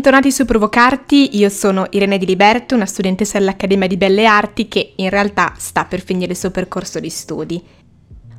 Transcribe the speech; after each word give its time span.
Bentornati 0.00 0.32
su 0.32 0.46
Provocarti, 0.46 1.36
io 1.36 1.50
sono 1.50 1.86
Irene 1.90 2.16
Di 2.16 2.24
Liberto, 2.24 2.74
una 2.74 2.86
studentessa 2.86 3.36
dell'Accademia 3.38 3.86
di 3.86 3.98
Belle 3.98 4.24
Arti 4.24 4.66
che 4.66 4.94
in 4.96 5.10
realtà 5.10 5.52
sta 5.58 5.84
per 5.84 6.00
finire 6.00 6.32
il 6.32 6.38
suo 6.38 6.50
percorso 6.50 6.98
di 7.00 7.10
studi. 7.10 7.62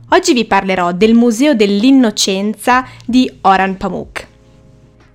Oggi 0.09 0.33
vi 0.33 0.45
parlerò 0.45 0.91
del 0.91 1.13
Museo 1.13 1.53
dell'Innocenza 1.53 2.83
di 3.05 3.31
Oran 3.41 3.77
Pamuk. 3.77 4.27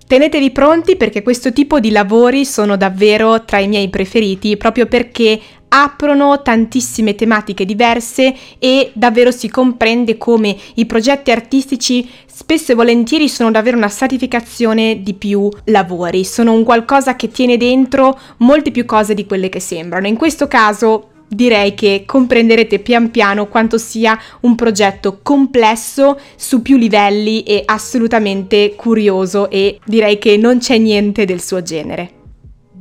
Tenetevi 0.06 0.52
pronti 0.52 0.94
perché 0.94 1.24
questo 1.24 1.52
tipo 1.52 1.80
di 1.80 1.90
lavori 1.90 2.44
sono 2.44 2.76
davvero 2.76 3.44
tra 3.44 3.58
i 3.58 3.66
miei 3.66 3.90
preferiti 3.90 4.56
proprio 4.56 4.86
perché 4.86 5.40
aprono 5.76 6.40
tantissime 6.40 7.14
tematiche 7.14 7.66
diverse 7.66 8.34
e 8.58 8.90
davvero 8.94 9.30
si 9.30 9.50
comprende 9.50 10.16
come 10.16 10.56
i 10.74 10.86
progetti 10.86 11.30
artistici 11.30 12.08
spesso 12.26 12.72
e 12.72 12.74
volentieri 12.74 13.28
sono 13.28 13.50
davvero 13.50 13.76
una 13.76 13.88
stratificazione 13.88 15.02
di 15.02 15.12
più 15.12 15.50
lavori, 15.64 16.24
sono 16.24 16.54
un 16.54 16.64
qualcosa 16.64 17.14
che 17.14 17.28
tiene 17.28 17.58
dentro 17.58 18.18
molte 18.38 18.70
più 18.70 18.86
cose 18.86 19.12
di 19.12 19.26
quelle 19.26 19.50
che 19.50 19.60
sembrano. 19.60 20.06
In 20.06 20.16
questo 20.16 20.48
caso 20.48 21.10
direi 21.28 21.74
che 21.74 22.04
comprenderete 22.06 22.78
pian 22.78 23.10
piano 23.10 23.46
quanto 23.46 23.76
sia 23.76 24.18
un 24.42 24.54
progetto 24.54 25.18
complesso 25.22 26.18
su 26.36 26.62
più 26.62 26.78
livelli 26.78 27.42
e 27.42 27.62
assolutamente 27.66 28.74
curioso 28.76 29.50
e 29.50 29.78
direi 29.84 30.18
che 30.18 30.38
non 30.38 30.58
c'è 30.58 30.78
niente 30.78 31.26
del 31.26 31.42
suo 31.42 31.62
genere. 31.62 32.16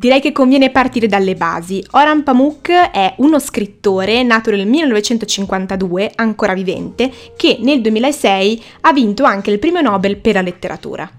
Direi 0.06 0.22
che 0.22 0.34
conviene 0.34 0.70
partire 0.70 1.08
dalle 1.08 1.34
basi. 1.34 1.84
Oran 1.94 2.22
Pamuk 2.22 2.70
è 2.70 3.16
uno 3.18 3.40
scrittore 3.40 4.22
nato 4.22 4.52
nel 4.52 4.68
1952, 4.68 6.12
ancora 6.14 6.54
vivente, 6.54 7.12
che 7.36 7.58
nel 7.62 7.82
2006 7.82 8.64
ha 8.82 8.94
vinto 8.94 9.24
anche 9.24 9.50
il 9.50 9.58
premio 9.58 9.82
Nobel 9.82 10.18
per 10.18 10.36
la 10.36 10.44
letteratura. 10.44 11.10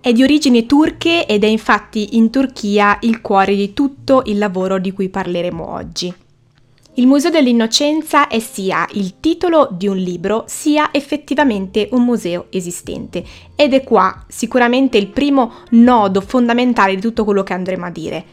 È 0.00 0.12
di 0.12 0.22
origini 0.22 0.64
turche 0.64 1.26
ed 1.26 1.42
è 1.42 1.48
infatti 1.48 2.16
in 2.16 2.30
Turchia 2.30 2.98
il 3.00 3.20
cuore 3.20 3.56
di 3.56 3.72
tutto 3.72 4.22
il 4.26 4.38
lavoro 4.38 4.78
di 4.78 4.92
cui 4.92 5.08
parleremo 5.08 5.68
oggi. 5.68 6.14
Il 6.96 7.08
Museo 7.08 7.30
dell'Innocenza 7.30 8.28
è 8.28 8.38
sia 8.38 8.86
il 8.92 9.18
titolo 9.18 9.68
di 9.72 9.88
un 9.88 9.96
libro 9.96 10.44
sia 10.46 10.90
effettivamente 10.92 11.88
un 11.90 12.04
museo 12.04 12.46
esistente 12.50 13.24
ed 13.56 13.74
è 13.74 13.82
qua 13.82 14.24
sicuramente 14.28 14.96
il 14.96 15.08
primo 15.08 15.54
nodo 15.70 16.20
fondamentale 16.20 16.94
di 16.94 17.00
tutto 17.00 17.24
quello 17.24 17.42
che 17.42 17.52
andremo 17.52 17.86
a 17.86 17.90
dire. 17.90 18.24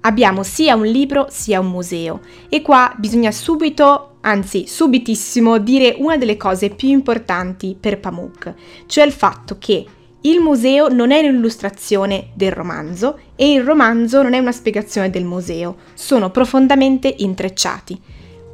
Abbiamo 0.00 0.42
sia 0.42 0.74
un 0.74 0.86
libro 0.86 1.28
sia 1.30 1.60
un 1.60 1.68
museo 1.68 2.20
e 2.48 2.60
qua 2.60 2.92
bisogna 2.96 3.30
subito, 3.30 4.16
anzi 4.22 4.66
subitissimo, 4.66 5.58
dire 5.58 5.94
una 5.98 6.16
delle 6.16 6.36
cose 6.36 6.70
più 6.70 6.88
importanti 6.88 7.76
per 7.78 8.00
Pamuk, 8.00 8.52
cioè 8.86 9.04
il 9.04 9.12
fatto 9.12 9.58
che 9.60 9.86
il 10.22 10.40
museo 10.40 10.88
non 10.88 11.12
è 11.12 11.20
un'illustrazione 11.20 12.30
del 12.34 12.50
romanzo 12.50 13.20
e 13.36 13.52
il 13.52 13.62
romanzo 13.62 14.20
non 14.20 14.34
è 14.34 14.38
una 14.38 14.50
spiegazione 14.50 15.10
del 15.10 15.24
museo, 15.24 15.76
sono 15.94 16.30
profondamente 16.30 17.14
intrecciati. 17.18 18.00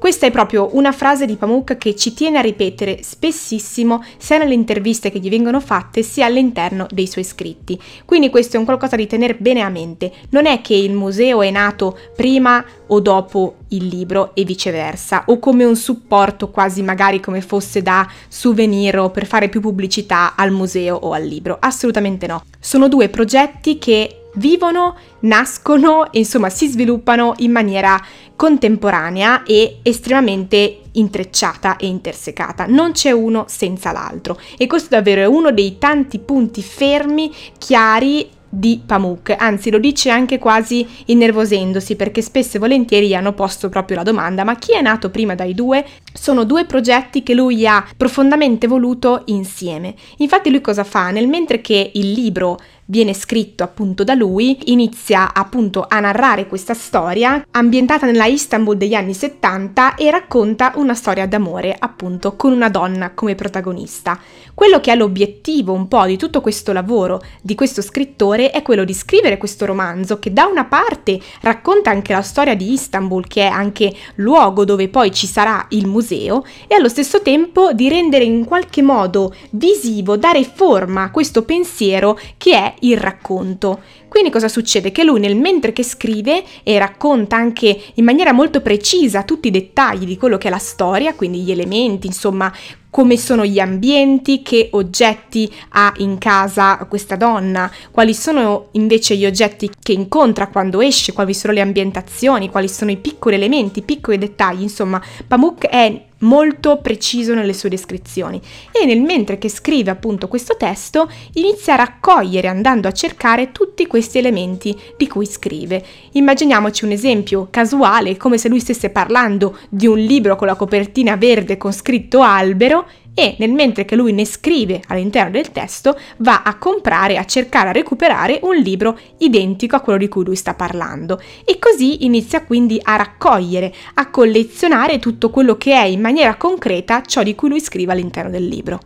Questa 0.04 0.26
è 0.26 0.30
proprio 0.30 0.68
una 0.72 0.92
frase 0.92 1.24
di 1.24 1.36
Pamuk 1.36 1.78
che 1.78 1.96
ci 1.96 2.12
tiene 2.12 2.36
a 2.36 2.42
ripetere 2.42 3.02
spessissimo 3.02 4.04
sia 4.18 4.36
nelle 4.36 4.52
interviste 4.52 5.10
che 5.10 5.18
gli 5.18 5.30
vengono 5.30 5.60
fatte 5.60 6.02
sia 6.02 6.26
all'interno 6.26 6.86
dei 6.90 7.06
suoi 7.06 7.24
scritti. 7.24 7.80
Quindi 8.04 8.28
questo 8.28 8.56
è 8.56 8.58
un 8.58 8.66
qualcosa 8.66 8.96
di 8.96 9.06
tenere 9.06 9.34
bene 9.36 9.62
a 9.62 9.70
mente. 9.70 10.12
Non 10.28 10.44
è 10.44 10.60
che 10.60 10.74
il 10.74 10.92
museo 10.92 11.40
è 11.40 11.50
nato 11.50 11.98
prima 12.14 12.62
o 12.88 13.00
dopo 13.00 13.54
il 13.68 13.86
libro 13.86 14.34
e 14.34 14.44
viceversa, 14.44 15.24
o 15.28 15.38
come 15.38 15.64
un 15.64 15.74
supporto 15.74 16.50
quasi 16.50 16.82
magari 16.82 17.18
come 17.18 17.40
fosse 17.40 17.80
da 17.80 18.06
souvenir 18.28 18.98
o 18.98 19.10
per 19.10 19.24
fare 19.24 19.48
più 19.48 19.62
pubblicità 19.62 20.34
al 20.36 20.50
museo 20.50 20.96
o 20.96 21.12
al 21.12 21.24
libro. 21.24 21.56
Assolutamente 21.58 22.26
no. 22.26 22.44
Sono 22.60 22.88
due 22.88 23.08
progetti 23.08 23.78
che 23.78 24.23
vivono, 24.34 24.96
nascono 25.20 26.08
insomma 26.12 26.48
si 26.50 26.68
sviluppano 26.68 27.34
in 27.38 27.50
maniera 27.50 28.00
contemporanea 28.36 29.42
e 29.44 29.78
estremamente 29.82 30.80
intrecciata 30.92 31.76
e 31.76 31.86
intersecata. 31.86 32.66
Non 32.66 32.92
c'è 32.92 33.10
uno 33.10 33.44
senza 33.48 33.92
l'altro 33.92 34.38
e 34.56 34.66
questo 34.66 34.88
davvero 34.90 35.20
è 35.20 35.26
uno 35.26 35.50
dei 35.52 35.78
tanti 35.78 36.18
punti 36.18 36.62
fermi, 36.62 37.32
chiari 37.58 38.30
di 38.54 38.80
Pamuk, 38.84 39.34
anzi 39.36 39.70
lo 39.70 39.78
dice 39.78 40.10
anche 40.10 40.38
quasi 40.38 40.86
innervosendosi 41.06 41.96
perché 41.96 42.22
spesso 42.22 42.56
e 42.56 42.60
volentieri 42.60 43.14
hanno 43.14 43.32
posto 43.32 43.68
proprio 43.68 43.96
la 43.96 44.04
domanda 44.04 44.44
ma 44.44 44.54
chi 44.56 44.74
è 44.74 44.80
nato 44.80 45.10
prima 45.10 45.34
dai 45.34 45.54
due? 45.54 45.84
Sono 46.12 46.44
due 46.44 46.64
progetti 46.64 47.24
che 47.24 47.34
lui 47.34 47.66
ha 47.66 47.84
profondamente 47.96 48.68
voluto 48.68 49.22
insieme. 49.26 49.94
Infatti 50.18 50.50
lui 50.50 50.60
cosa 50.60 50.84
fa? 50.84 51.10
Nel 51.10 51.26
mentre 51.26 51.60
che 51.60 51.90
il 51.94 52.12
libro 52.12 52.58
viene 52.86 53.14
scritto 53.14 53.62
appunto 53.62 54.04
da 54.04 54.14
lui, 54.14 54.72
inizia 54.72 55.32
appunto 55.32 55.84
a 55.88 56.00
narrare 56.00 56.46
questa 56.46 56.74
storia 56.74 57.46
ambientata 57.50 58.06
nella 58.06 58.26
Istanbul 58.26 58.76
degli 58.76 58.94
anni 58.94 59.14
70 59.14 59.94
e 59.94 60.10
racconta 60.10 60.72
una 60.76 60.94
storia 60.94 61.26
d'amore 61.26 61.74
appunto 61.78 62.36
con 62.36 62.52
una 62.52 62.68
donna 62.68 63.12
come 63.12 63.34
protagonista. 63.34 64.18
Quello 64.54 64.80
che 64.80 64.92
è 64.92 64.96
l'obiettivo 64.96 65.72
un 65.72 65.88
po' 65.88 66.04
di 66.06 66.16
tutto 66.16 66.40
questo 66.40 66.72
lavoro 66.72 67.20
di 67.40 67.54
questo 67.54 67.82
scrittore 67.82 68.50
è 68.50 68.62
quello 68.62 68.84
di 68.84 68.94
scrivere 68.94 69.38
questo 69.38 69.64
romanzo 69.66 70.18
che 70.18 70.32
da 70.32 70.46
una 70.46 70.64
parte 70.64 71.20
racconta 71.40 71.90
anche 71.90 72.12
la 72.12 72.22
storia 72.22 72.54
di 72.54 72.72
Istanbul 72.72 73.26
che 73.26 73.42
è 73.42 73.50
anche 73.50 73.92
luogo 74.16 74.64
dove 74.64 74.88
poi 74.88 75.12
ci 75.12 75.26
sarà 75.26 75.66
il 75.70 75.86
museo 75.86 76.44
e 76.68 76.74
allo 76.76 76.88
stesso 76.88 77.20
tempo 77.22 77.72
di 77.72 77.88
rendere 77.88 78.24
in 78.24 78.44
qualche 78.44 78.82
modo 78.82 79.34
visivo, 79.50 80.16
dare 80.16 80.44
forma 80.44 81.04
a 81.04 81.10
questo 81.10 81.42
pensiero 81.42 82.18
che 82.36 82.52
è 82.52 82.73
il 82.80 82.96
racconto. 82.96 83.80
Quindi 84.08 84.30
cosa 84.30 84.48
succede? 84.48 84.92
Che 84.92 85.02
lui 85.04 85.20
nel 85.20 85.36
mentre 85.36 85.72
che 85.72 85.82
scrive 85.82 86.44
e 86.62 86.78
racconta 86.78 87.36
anche 87.36 87.78
in 87.94 88.04
maniera 88.04 88.32
molto 88.32 88.60
precisa 88.60 89.22
tutti 89.24 89.48
i 89.48 89.50
dettagli 89.50 90.04
di 90.04 90.16
quello 90.16 90.38
che 90.38 90.48
è 90.48 90.50
la 90.50 90.58
storia, 90.58 91.14
quindi 91.14 91.40
gli 91.40 91.50
elementi, 91.50 92.06
insomma, 92.06 92.52
come 92.90 93.16
sono 93.16 93.44
gli 93.44 93.58
ambienti, 93.58 94.40
che 94.42 94.68
oggetti 94.70 95.52
ha 95.70 95.92
in 95.96 96.16
casa 96.18 96.76
questa 96.88 97.16
donna, 97.16 97.68
quali 97.90 98.14
sono 98.14 98.68
invece 98.72 99.16
gli 99.16 99.26
oggetti 99.26 99.68
che 99.82 99.92
incontra 99.92 100.46
quando 100.46 100.80
esce, 100.80 101.12
quali 101.12 101.34
sono 101.34 101.52
le 101.52 101.60
ambientazioni, 101.60 102.50
quali 102.50 102.68
sono 102.68 102.92
i 102.92 102.96
piccoli 102.96 103.34
elementi, 103.34 103.80
i 103.80 103.82
piccoli 103.82 104.16
dettagli, 104.16 104.62
insomma, 104.62 105.02
Pamuk 105.26 105.66
è 105.66 106.04
molto 106.24 106.78
preciso 106.78 107.34
nelle 107.34 107.52
sue 107.52 107.68
descrizioni 107.68 108.40
e 108.72 108.84
nel 108.84 109.00
mentre 109.00 109.38
che 109.38 109.48
scrive 109.48 109.90
appunto 109.90 110.28
questo 110.28 110.56
testo 110.56 111.08
inizia 111.34 111.74
a 111.74 111.76
raccogliere 111.76 112.48
andando 112.48 112.88
a 112.88 112.92
cercare 112.92 113.52
tutti 113.52 113.86
questi 113.86 114.18
elementi 114.18 114.76
di 114.96 115.06
cui 115.06 115.26
scrive. 115.26 115.84
Immaginiamoci 116.12 116.84
un 116.84 116.90
esempio 116.90 117.48
casuale 117.50 118.16
come 118.16 118.38
se 118.38 118.48
lui 118.48 118.60
stesse 118.60 118.90
parlando 118.90 119.58
di 119.68 119.86
un 119.86 119.98
libro 119.98 120.36
con 120.36 120.46
la 120.46 120.56
copertina 120.56 121.16
verde 121.16 121.56
con 121.56 121.72
scritto 121.72 122.22
albero 122.22 122.86
e 123.14 123.36
nel 123.38 123.52
mentre 123.52 123.84
che 123.84 123.96
lui 123.96 124.12
ne 124.12 124.26
scrive 124.26 124.82
all'interno 124.88 125.30
del 125.30 125.52
testo 125.52 125.98
va 126.18 126.42
a 126.42 126.58
comprare, 126.58 127.16
a 127.16 127.24
cercare, 127.24 127.68
a 127.68 127.72
recuperare 127.72 128.40
un 128.42 128.56
libro 128.56 128.98
identico 129.18 129.76
a 129.76 129.80
quello 129.80 129.98
di 129.98 130.08
cui 130.08 130.24
lui 130.24 130.36
sta 130.36 130.54
parlando 130.54 131.20
e 131.44 131.58
così 131.58 132.04
inizia 132.04 132.42
quindi 132.42 132.80
a 132.82 132.96
raccogliere, 132.96 133.72
a 133.94 134.10
collezionare 134.10 134.98
tutto 134.98 135.30
quello 135.30 135.56
che 135.56 135.72
è 135.72 135.84
in 135.84 136.00
maniera 136.00 136.34
concreta 136.36 137.02
ciò 137.02 137.22
di 137.22 137.34
cui 137.34 137.48
lui 137.48 137.60
scrive 137.60 137.92
all'interno 137.92 138.30
del 138.30 138.46
libro. 138.46 138.80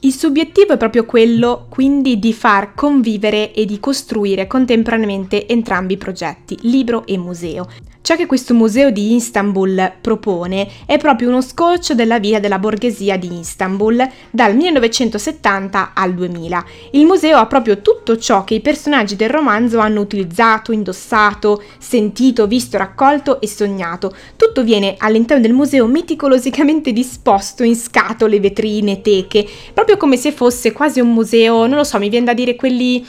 Il 0.00 0.12
suo 0.12 0.28
obiettivo 0.28 0.74
è 0.74 0.76
proprio 0.76 1.04
quello 1.04 1.66
quindi 1.68 2.18
di 2.18 2.32
far 2.32 2.74
convivere 2.74 3.52
e 3.52 3.64
di 3.64 3.80
costruire 3.80 4.46
contemporaneamente 4.46 5.48
entrambi 5.48 5.94
i 5.94 5.96
progetti, 5.96 6.56
libro 6.62 7.06
e 7.06 7.16
museo. 7.16 7.66
Ciò 8.06 8.14
che 8.14 8.26
questo 8.26 8.54
museo 8.54 8.92
di 8.92 9.16
Istanbul 9.16 9.94
propone 10.00 10.68
è 10.86 10.96
proprio 10.96 11.26
uno 11.26 11.40
scorcio 11.40 11.92
della 11.92 12.20
vita 12.20 12.38
della 12.38 12.60
borghesia 12.60 13.16
di 13.16 13.40
Istanbul 13.40 14.08
dal 14.30 14.54
1970 14.54 15.90
al 15.92 16.14
2000. 16.14 16.64
Il 16.92 17.04
museo 17.04 17.38
ha 17.38 17.46
proprio 17.46 17.80
tutto 17.80 18.16
ciò 18.16 18.44
che 18.44 18.54
i 18.54 18.60
personaggi 18.60 19.16
del 19.16 19.30
romanzo 19.30 19.80
hanno 19.80 20.02
utilizzato, 20.02 20.70
indossato, 20.70 21.60
sentito, 21.78 22.46
visto, 22.46 22.76
raccolto 22.76 23.40
e 23.40 23.48
sognato. 23.48 24.14
Tutto 24.36 24.62
viene 24.62 24.94
all'interno 24.98 25.42
del 25.42 25.52
museo 25.52 25.86
meticolosamente 25.86 26.92
disposto 26.92 27.64
in 27.64 27.74
scatole, 27.74 28.38
vetrine, 28.38 29.00
teche, 29.00 29.44
proprio 29.74 29.96
come 29.96 30.16
se 30.16 30.30
fosse 30.30 30.70
quasi 30.70 31.00
un 31.00 31.12
museo, 31.12 31.66
non 31.66 31.78
lo 31.78 31.82
so, 31.82 31.98
mi 31.98 32.08
viene 32.08 32.26
da 32.26 32.34
dire 32.34 32.54
quelli 32.54 33.04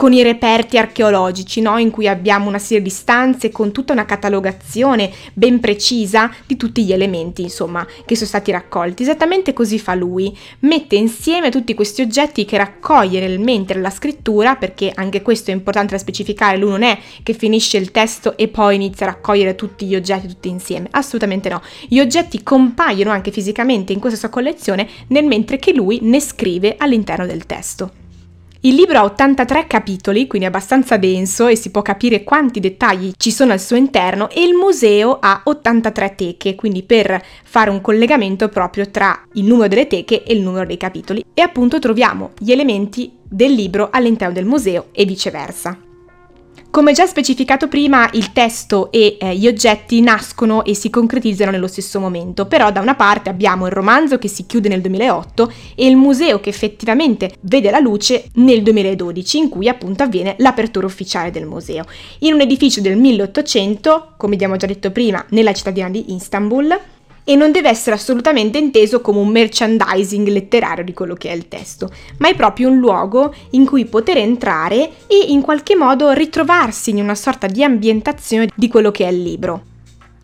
con 0.00 0.14
i 0.14 0.22
reperti 0.22 0.78
archeologici, 0.78 1.60
no? 1.60 1.76
in 1.76 1.90
cui 1.90 2.08
abbiamo 2.08 2.48
una 2.48 2.58
serie 2.58 2.82
di 2.82 2.88
stanze 2.88 3.50
con 3.50 3.70
tutta 3.70 3.92
una 3.92 4.06
catalogazione 4.06 5.12
ben 5.34 5.60
precisa 5.60 6.32
di 6.46 6.56
tutti 6.56 6.86
gli 6.86 6.92
elementi, 6.94 7.42
insomma, 7.42 7.86
che 8.06 8.14
sono 8.14 8.26
stati 8.26 8.50
raccolti. 8.50 9.02
Esattamente 9.02 9.52
così 9.52 9.78
fa 9.78 9.94
lui, 9.94 10.34
mette 10.60 10.96
insieme 10.96 11.50
tutti 11.50 11.74
questi 11.74 12.00
oggetti 12.00 12.46
che 12.46 12.56
raccoglie 12.56 13.20
nel 13.20 13.40
mentre 13.40 13.78
la 13.78 13.90
scrittura, 13.90 14.56
perché 14.56 14.90
anche 14.94 15.20
questo 15.20 15.50
è 15.50 15.52
importante 15.54 15.92
da 15.92 15.98
specificare, 15.98 16.56
lui 16.56 16.70
non 16.70 16.82
è 16.82 16.98
che 17.22 17.34
finisce 17.34 17.76
il 17.76 17.90
testo 17.90 18.38
e 18.38 18.48
poi 18.48 18.76
inizia 18.76 19.04
a 19.04 19.10
raccogliere 19.10 19.54
tutti 19.54 19.84
gli 19.84 19.96
oggetti 19.96 20.28
tutti 20.28 20.48
insieme, 20.48 20.88
assolutamente 20.92 21.50
no. 21.50 21.60
Gli 21.86 22.00
oggetti 22.00 22.42
compaiono 22.42 23.10
anche 23.10 23.32
fisicamente 23.32 23.92
in 23.92 24.00
questa 24.00 24.18
sua 24.18 24.30
collezione 24.30 24.88
nel 25.08 25.26
mentre 25.26 25.58
che 25.58 25.74
lui 25.74 25.98
ne 26.00 26.20
scrive 26.20 26.76
all'interno 26.78 27.26
del 27.26 27.44
testo. 27.44 27.99
Il 28.62 28.74
libro 28.74 28.98
ha 28.98 29.04
83 29.04 29.66
capitoli, 29.66 30.26
quindi 30.26 30.46
abbastanza 30.46 30.98
denso 30.98 31.46
e 31.46 31.56
si 31.56 31.70
può 31.70 31.80
capire 31.80 32.22
quanti 32.24 32.60
dettagli 32.60 33.12
ci 33.16 33.30
sono 33.30 33.52
al 33.52 33.60
suo 33.60 33.76
interno 33.76 34.28
e 34.28 34.42
il 34.42 34.52
museo 34.52 35.16
ha 35.18 35.40
83 35.44 36.14
teche, 36.14 36.54
quindi 36.56 36.82
per 36.82 37.22
fare 37.42 37.70
un 37.70 37.80
collegamento 37.80 38.50
proprio 38.50 38.90
tra 38.90 39.18
il 39.32 39.46
numero 39.46 39.68
delle 39.68 39.86
teche 39.86 40.24
e 40.24 40.34
il 40.34 40.42
numero 40.42 40.66
dei 40.66 40.76
capitoli. 40.76 41.24
E 41.32 41.40
appunto 41.40 41.78
troviamo 41.78 42.32
gli 42.38 42.52
elementi 42.52 43.10
del 43.26 43.52
libro 43.52 43.88
all'interno 43.90 44.34
del 44.34 44.44
museo 44.44 44.88
e 44.92 45.06
viceversa. 45.06 45.89
Come 46.70 46.92
già 46.92 47.04
specificato 47.04 47.66
prima, 47.66 48.08
il 48.12 48.30
testo 48.30 48.92
e 48.92 49.16
eh, 49.18 49.34
gli 49.34 49.48
oggetti 49.48 50.00
nascono 50.00 50.64
e 50.64 50.76
si 50.76 50.88
concretizzano 50.88 51.50
nello 51.50 51.66
stesso 51.66 51.98
momento, 51.98 52.46
però 52.46 52.70
da 52.70 52.80
una 52.80 52.94
parte 52.94 53.28
abbiamo 53.28 53.66
il 53.66 53.72
romanzo 53.72 54.18
che 54.18 54.28
si 54.28 54.46
chiude 54.46 54.68
nel 54.68 54.80
2008 54.80 55.52
e 55.74 55.88
il 55.88 55.96
museo 55.96 56.38
che 56.38 56.48
effettivamente 56.48 57.32
vede 57.40 57.72
la 57.72 57.80
luce 57.80 58.26
nel 58.34 58.62
2012, 58.62 59.38
in 59.38 59.48
cui 59.48 59.66
appunto 59.66 60.04
avviene 60.04 60.36
l'apertura 60.38 60.86
ufficiale 60.86 61.32
del 61.32 61.44
museo. 61.44 61.84
In 62.20 62.34
un 62.34 62.40
edificio 62.40 62.80
del 62.80 62.96
1800, 62.96 64.12
come 64.16 64.34
abbiamo 64.34 64.54
già 64.54 64.68
detto 64.68 64.92
prima, 64.92 65.26
nella 65.30 65.52
cittadina 65.52 65.90
di 65.90 66.14
Istanbul, 66.14 66.78
e 67.24 67.36
non 67.36 67.52
deve 67.52 67.68
essere 67.68 67.96
assolutamente 67.96 68.58
inteso 68.58 69.00
come 69.00 69.18
un 69.18 69.28
merchandising 69.28 70.28
letterario 70.28 70.84
di 70.84 70.92
quello 70.92 71.14
che 71.14 71.30
è 71.30 71.34
il 71.34 71.48
testo, 71.48 71.90
ma 72.18 72.28
è 72.28 72.34
proprio 72.34 72.68
un 72.68 72.78
luogo 72.78 73.34
in 73.50 73.64
cui 73.64 73.84
poter 73.84 74.18
entrare 74.18 74.90
e 75.06 75.26
in 75.28 75.40
qualche 75.40 75.76
modo 75.76 76.10
ritrovarsi 76.10 76.90
in 76.90 77.00
una 77.00 77.14
sorta 77.14 77.46
di 77.46 77.62
ambientazione 77.62 78.48
di 78.54 78.68
quello 78.68 78.90
che 78.90 79.06
è 79.06 79.10
il 79.10 79.22
libro. 79.22 79.69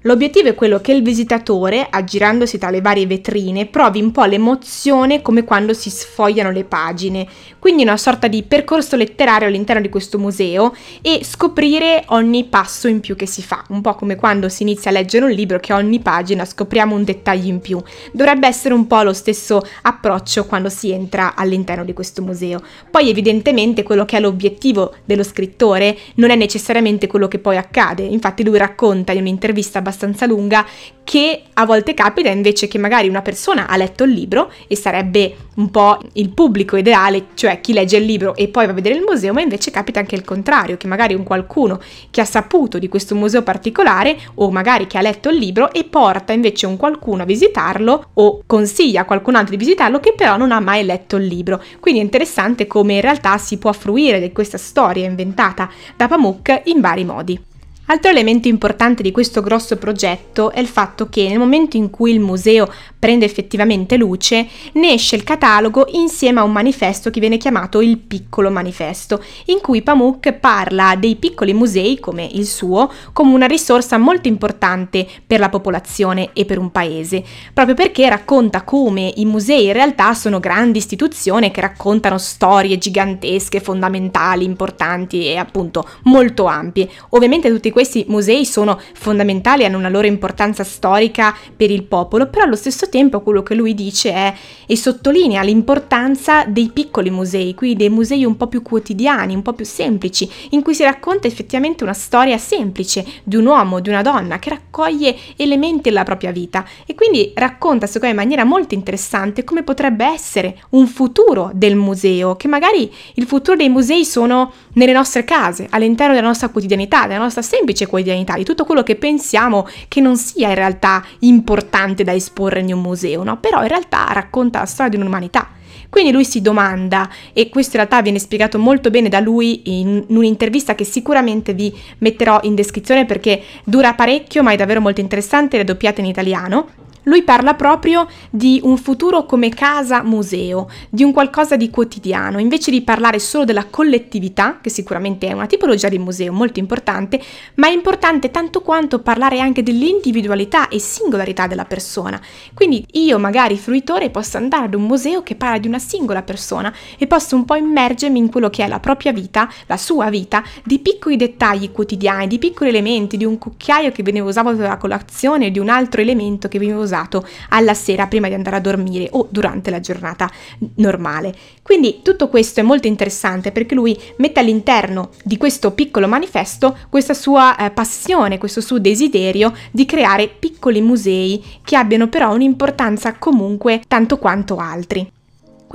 L'obiettivo 0.07 0.49
è 0.49 0.55
quello 0.55 0.81
che 0.81 0.93
il 0.93 1.03
visitatore, 1.03 1.85
aggirandosi 1.91 2.59
tra 2.59 2.71
le 2.71 2.81
varie 2.81 3.09
vetrine, 3.09 3.67
provi 3.67 4.01
un 4.01 4.13
po' 4.13 4.23
l'emozione 4.23 5.21
come 5.21 5.43
quando 5.43 5.73
si 5.73 5.91
sfogliano 5.91 6.53
le 6.53 6.63
pagine, 6.63 7.27
quindi 7.59 7.83
una 7.83 7.97
sorta 7.97 8.29
di 8.29 8.45
percorso 8.45 8.95
letterario 8.95 9.49
all'interno 9.49 9.83
di 9.83 9.89
questo 9.89 10.17
museo 10.17 10.73
e 11.03 11.25
scoprire 11.25 12.05
ogni 12.11 12.45
passo 12.45 12.87
in 12.87 13.01
più 13.01 13.17
che 13.17 13.27
si 13.27 13.43
fa, 13.43 13.65
un 13.71 13.81
po' 13.81 13.97
come 13.97 14.15
quando 14.15 14.49
si 14.49 14.63
inizia 14.63 14.93
a 14.93 14.95
leggere 14.95 15.25
un 15.25 15.33
libro 15.33 15.59
che 15.59 15.73
ogni 15.73 15.99
pagina 15.99 16.45
scopriamo 16.45 16.95
un 16.95 17.03
dettaglio 17.03 17.49
in 17.49 17.59
più. 17.59 17.83
Dovrebbe 18.13 18.47
essere 18.47 18.75
un 18.75 18.87
po' 18.87 19.03
lo 19.03 19.13
stesso 19.13 19.61
approccio 19.83 20.47
quando 20.47 20.69
si 20.69 20.93
entra 20.93 21.35
all'interno 21.35 21.85
di 21.85 21.95
questo 21.95 22.23
museo. 22.23 22.63
Poi 22.93 23.11
evidentemente 23.11 23.83
quello 23.83 24.05
che 24.05 24.19
è 24.19 24.21
l'obiettivo 24.21 24.95
dello 25.05 25.25
scrittore 25.25 25.99
non 26.15 26.31
è 26.31 26.37
necessariamente 26.37 27.09
quello 27.09 27.27
che 27.27 27.41
poi 27.41 27.57
accade, 27.57 28.05
infatti 28.05 28.45
lui 28.45 28.57
racconta 28.57 29.11
in 29.11 29.19
un'intervista 29.19 29.81
abbastanza 29.81 29.95
abbastanza 29.97 30.27
lunga 30.27 30.65
che 31.03 31.43
a 31.55 31.65
volte 31.65 31.95
capita 31.95 32.29
invece 32.29 32.67
che 32.67 32.79
magari 32.79 33.09
una 33.09 33.23
persona 33.23 33.69
ha 33.69 33.77
letto 33.77 34.03
il 34.03 34.11
libro 34.11 34.53
e 34.67 34.77
sarebbe 34.77 35.37
un 35.55 35.71
po' 35.71 36.01
il 36.15 36.31
pubblico 36.31 36.77
ideale, 36.77 37.27
cioè 37.35 37.61
chi 37.61 37.73
legge 37.73 37.97
il 37.99 38.05
libro 38.05 38.35
e 38.35 38.49
poi 38.49 38.67
va 38.67 38.73
a 38.73 38.75
vedere 38.75 38.97
il 38.97 39.05
museo, 39.07 39.33
ma 39.33 39.41
invece 39.41 39.71
capita 39.71 40.01
anche 40.01 40.17
il 40.17 40.25
contrario, 40.25 40.77
che 40.77 40.89
magari 40.89 41.15
un 41.15 41.23
qualcuno 41.23 41.81
che 42.11 42.21
ha 42.21 42.25
saputo 42.25 42.79
di 42.79 42.89
questo 42.89 43.15
museo 43.15 43.43
particolare 43.43 44.19
o 44.35 44.51
magari 44.51 44.89
che 44.89 44.99
ha 44.99 45.01
letto 45.01 45.29
il 45.31 45.39
libro 45.39 45.73
e 45.73 45.85
porta 45.85 46.33
invece 46.33 46.67
un 46.67 46.77
qualcuno 46.77 47.23
a 47.23 47.27
visitarlo 47.27 48.09
o 48.15 48.43
consiglia 48.45 49.03
a 49.03 49.05
qualcun 49.05 49.37
altro 49.37 49.53
di 49.57 49.65
visitarlo 49.65 50.01
che 50.01 50.13
però 50.15 50.37
non 50.37 50.51
ha 50.51 50.59
mai 50.59 50.85
letto 50.85 51.17
il 51.17 51.27
libro. 51.27 51.63
Quindi 51.79 52.01
è 52.01 52.05
interessante 52.05 52.67
come 52.67 52.95
in 52.95 53.01
realtà 53.01 53.39
si 53.39 53.59
può 53.59 53.73
fruire 53.73 54.21
di 54.21 54.33
questa 54.33 54.59
storia 54.59 55.07
inventata 55.07 55.71
da 55.97 56.09
Pamuk 56.09 56.63
in 56.65 56.81
vari 56.81 57.05
modi. 57.05 57.55
Altro 57.89 58.11
elemento 58.11 58.49
importante 58.49 59.01
di 59.01 59.13
questo 59.13 59.41
grosso 59.41 59.77
progetto 59.77 60.51
è 60.51 60.59
il 60.59 60.67
fatto 60.67 61.09
che 61.09 61.29
nel 61.29 61.39
momento 61.39 61.77
in 61.77 61.89
cui 61.89 62.11
il 62.13 62.19
museo 62.19 62.69
prende 63.07 63.25
effettivamente 63.25 63.97
luce, 63.97 64.49
ne 64.73 64.95
esce 64.95 65.15
il 65.15 65.23
catalogo 65.23 65.87
insieme 65.93 66.41
a 66.41 66.43
un 66.43 66.51
manifesto 66.51 67.09
che 67.09 67.21
viene 67.21 67.37
chiamato 67.37 67.81
il 67.81 67.99
Piccolo 67.99 68.51
Manifesto, 68.51 69.23
in 69.45 69.61
cui 69.61 69.83
Pamuk 69.83 70.33
parla 70.33 70.97
dei 70.99 71.15
piccoli 71.15 71.55
musei, 71.55 72.01
come 72.01 72.29
il 72.33 72.47
suo, 72.47 72.91
come 73.13 73.33
una 73.33 73.47
risorsa 73.47 73.97
molto 73.97 74.27
importante 74.27 75.07
per 75.25 75.39
la 75.39 75.51
popolazione 75.51 76.31
e 76.33 76.45
per 76.47 76.59
un 76.59 76.73
paese, 76.73 77.23
proprio 77.55 77.77
perché 77.77 78.09
racconta 78.09 78.65
come 78.65 79.13
i 79.15 79.25
musei 79.25 79.67
in 79.67 79.73
realtà 79.73 80.13
sono 80.13 80.41
grandi 80.41 80.79
istituzioni 80.79 81.53
che 81.53 81.61
raccontano 81.61 82.19
storie 82.19 82.77
gigantesche, 82.77 83.61
fondamentali, 83.61 84.45
importanti 84.45 85.29
e 85.29 85.37
appunto 85.37 85.89
molto 86.05 86.47
ampie. 86.47 86.89
Ovviamente 87.11 87.53
tutti 87.53 87.71
questi 87.71 88.05
musei 88.09 88.45
sono 88.45 88.81
fondamentali, 88.95 89.65
hanno 89.65 89.79
una 89.79 89.89
loro 89.89 90.09
importanza 90.09 90.65
storica 90.65 91.33
per 91.55 91.71
il 91.71 91.85
popolo, 91.85 92.27
però 92.27 92.43
allo 92.43 92.57
stesso 92.57 92.89
tempo 92.97 93.21
quello 93.21 93.43
che 93.43 93.55
lui 93.55 93.75
dice 93.75 94.11
è 94.11 94.35
e 94.67 94.75
sottolinea 94.75 95.43
l'importanza 95.43 96.45
dei 96.47 96.71
piccoli 96.73 97.11
musei, 97.11 97.55
quindi 97.55 97.77
dei 97.77 97.91
musei 97.91 98.25
un 98.25 98.39
po' 98.39 98.47
più 98.47 98.63
quotidiani, 98.63 99.35
un 99.35 99.43
po' 99.43 99.53
più 99.53 99.67
semplici, 99.67 100.29
in 100.51 100.63
cui 100.63 100.75
si 100.75 100.83
racconta 100.83 101.27
effettivamente 101.27 101.85
una 101.85 101.93
storia 101.93 102.39
semplice 102.39 103.05
di 103.23 103.37
un 103.37 103.45
uomo, 103.45 103.81
di 103.81 103.91
una 103.91 104.01
donna 104.01 104.39
che 104.39 104.49
raccoglie 104.49 105.15
elementi 105.37 105.91
della 105.91 106.05
propria 106.05 106.33
vita. 106.33 106.65
E 106.87 106.95
quindi 106.95 107.33
racconta 107.35 107.87
secondo 107.87 108.15
me 108.15 108.23
in 108.23 108.29
maniera 108.29 108.45
molto 108.45 108.73
interessante 108.73 109.45
come 109.45 109.63
potrebbe 109.63 110.07
essere 110.07 110.59
un 110.71 110.87
futuro 110.87 111.51
del 111.53 111.77
museo, 111.77 112.35
che 112.37 112.49
magari 112.49 112.91
il 113.15 113.27
futuro 113.27 113.59
dei 113.59 113.69
musei 113.69 114.07
sono 114.07 114.53
nelle 114.73 114.93
nostre 114.93 115.25
case, 115.25 115.67
all'interno 115.69 116.15
della 116.15 116.27
nostra 116.27 116.49
quotidianità, 116.49 117.07
della 117.07 117.21
nostra 117.21 117.43
semplice 117.43 117.87
quotidianità, 117.87 118.37
di 118.37 118.45
tutto 118.45 118.65
quello 118.65 118.83
che 118.83 118.97
pensiamo 118.97 119.69
che 119.89 120.01
non 120.01 120.17
sia 120.17 120.49
in 120.49 120.55
realtà 120.55 121.05
importante 121.21 122.03
da 122.03 122.15
esporre 122.15 122.61
in 122.61 122.73
un 122.73 122.86
museo, 122.87 123.23
no? 123.23 123.39
Però 123.39 123.63
in 123.63 123.69
realtà 123.69 124.07
racconta 124.13 124.61
la 124.61 124.67
storia 124.67 124.91
di 124.91 124.97
un'umanità. 124.97 125.51
Quindi 125.89 126.13
lui 126.13 126.25
si 126.25 126.41
domanda, 126.41 127.09
e 127.33 127.49
questo 127.49 127.77
in 127.77 127.85
realtà 127.85 128.03
viene 128.03 128.19
spiegato 128.19 128.59
molto 128.59 128.91
bene 128.91 129.09
da 129.09 129.21
lui 129.21 129.81
in 129.81 130.05
un'intervista 130.09 130.75
che 130.75 130.85
sicuramente 130.85 131.55
vi 131.55 131.73
metterò 131.99 132.41
in 132.43 132.55
descrizione 132.55 133.07
perché 133.07 133.43
dura 133.65 133.95
parecchio 133.95 134.43
ma 134.43 134.53
è 134.53 134.57
davvero 134.57 134.81
molto 134.81 135.01
interessante, 135.01 135.59
è 135.59 135.65
doppiata 135.65 136.01
in 136.01 136.07
italiano. 136.07 136.86
Lui 137.09 137.23
parla 137.23 137.55
proprio 137.55 138.09
di 138.31 138.59
un 138.65 138.77
futuro 138.77 139.27
come 139.27 139.51
casa 139.51 140.03
museo, 140.03 140.69
di 140.91 141.05
un 141.05 141.13
qualcosa 141.13 141.55
di 141.55 141.71
quotidiano, 141.71 142.41
invece 142.41 142.73
di 142.73 142.83
parlare 142.83 143.21
solo 143.21 143.45
della 143.45 143.67
collettività, 143.67 144.59
che 144.61 144.71
sicuramente 144.71 145.29
è 145.29 145.33
una 145.33 145.47
tipologia 145.47 145.89
di 145.89 146.01
museo 146.01 146.33
molto 146.33 146.59
importante, 146.59 147.23
ma 147.55 147.69
è 147.69 147.71
importante 147.71 148.33
tanto 148.33 148.61
quanto 148.61 148.99
parlare 149.03 149.39
anche 149.39 149.63
dell'individualità 149.63 150.67
e 150.67 150.81
singolarità 150.81 151.47
della 151.47 151.65
persona. 151.65 152.21
Quindi 152.53 152.85
io, 152.95 153.21
magari 153.21 153.57
fruitore, 153.57 154.11
posso 154.11 154.37
andare 154.37 154.65
ad 154.65 154.75
un 154.75 154.83
museo 154.83 155.23
che 155.23 155.37
parla 155.37 155.59
di 155.59 155.69
una 155.69 155.79
singola 155.79 156.23
persona 156.23 156.75
e 156.99 157.07
posso 157.07 157.37
un 157.37 157.45
po' 157.45 157.55
immergermi 157.55 158.19
in 158.19 158.33
quello 158.33 158.51
che 158.51 158.65
è 158.65 158.67
la 158.67 158.81
propria 158.81 159.13
vita, 159.13 159.49
la 159.67 159.77
sua 159.77 160.11
vita, 160.11 160.43
di 160.65 160.81
piccoli 160.81 161.15
dettagli 161.15 161.71
quotidiani, 161.71 162.27
di 162.27 162.39
piccoli 162.41 162.71
elementi, 162.71 163.17
di 163.17 163.25
un 163.25 163.39
cucchiaio 163.39 163.93
che 163.93 164.03
veniva 164.03 164.27
usato 164.27 164.57
per 164.57 164.67
la 164.67 164.77
colazione, 164.77 165.53
di 165.53 165.61
un 165.61 165.69
altro 165.69 166.01
elemento 166.01 166.49
che 166.49 166.59
veniva 166.59 166.81
usato 166.81 166.95
usato 166.97 167.27
alla 167.51 167.75
sera 167.75 168.07
prima 168.07 168.29
di 168.29 168.35
andare 168.35 168.57
a 168.57 168.61
dormire 168.61 169.09
o 169.13 169.27
durante 169.31 169.71
la 169.71 169.81
giornata 169.81 170.31
normale. 170.77 171.35
Quindi 171.63 172.01
tutto 172.03 172.29
questo 172.29 172.61
è 172.61 172.63
molto 172.63 172.87
interessante 172.87 173.53
perché 173.53 173.75
lui 173.75 173.99
mette 174.17 174.41
all'interno 174.41 175.11
di 175.23 175.37
questo 175.37 175.73
piccolo 175.73 176.09
manifesto 176.09 176.77
questa 176.89 177.15
sua 177.15 177.57
eh, 177.57 177.71
passione, 177.71 178.39
questo 178.39 178.61
suo 178.61 178.79
desiderio 178.79 179.53
di 179.71 179.85
creare 179.85 180.29
piccoli 180.29 180.81
musei 180.81 181.43
che 181.63 181.77
abbiano 181.77 182.09
però 182.09 182.33
un'importanza 182.33 183.15
comunque 183.19 183.83
tanto 183.87 184.19
quanto 184.19 184.57
altri. 184.57 185.16